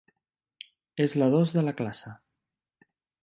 És 1.05 1.13
la 1.23 1.27
dos 1.35 1.53
de 1.57 1.63
la 1.67 1.75
classe. 1.83 2.15